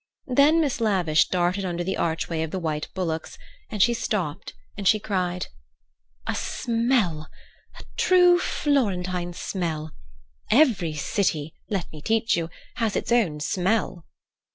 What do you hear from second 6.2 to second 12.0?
"A smell! a true Florentine smell! Every city, let